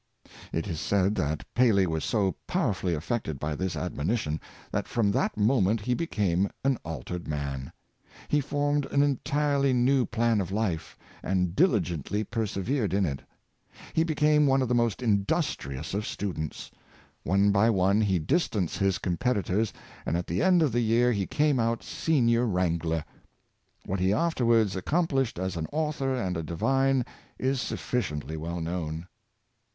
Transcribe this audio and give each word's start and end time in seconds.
It 0.51 0.67
is 0.67 0.79
said 0.79 1.13
that 1.13 1.43
Paley 1.53 1.85
was 1.85 2.03
so 2.03 2.33
powerfully 2.47 2.95
affected 2.95 3.39
by 3.39 3.53
this 3.53 3.75
admonition, 3.75 4.41
that 4.71 4.87
from 4.87 5.11
that 5.11 5.37
moment 5.37 5.81
he 5.81 5.93
became 5.93 6.49
an 6.63 6.79
altered 6.83 7.27
man. 7.27 7.71
He 8.27 8.41
formed 8.41 8.87
an 8.87 9.03
entirely 9.03 9.73
new 9.73 10.07
plan 10.07 10.41
of 10.41 10.51
life, 10.51 10.97
and 11.21 11.55
diligently 11.55 12.23
persevered 12.23 12.95
in 12.95 13.05
it. 13.05 13.21
He 13.93 14.03
became 14.03 14.47
one 14.47 14.63
of 14.63 14.67
the 14.67 14.73
most 14.73 15.03
industrious 15.03 15.93
of 15.93 16.07
students. 16.07 16.71
One 17.21 17.51
by 17.51 17.69
one 17.69 18.01
he 18.01 18.17
distanced 18.17 18.79
his 18.79 18.97
competitors, 18.97 19.71
and 20.07 20.17
at 20.17 20.25
the 20.25 20.41
end 20.41 20.63
of 20.63 20.71
the 20.71 20.79
year 20.81 21.11
he 21.11 21.27
came 21.27 21.59
out 21.59 21.83
senior 21.83 22.47
wrangler. 22.47 23.05
What 23.85 23.99
he 23.99 24.13
afterwards 24.13 24.75
accomplished 24.75 25.37
as 25.37 25.55
an 25.57 25.67
author 25.71 26.15
and 26.15 26.37
a 26.37 26.41
divine 26.41 27.05
is 27.37 27.61
sufficiently 27.61 28.35
well 28.35 28.61
known. 28.61 29.07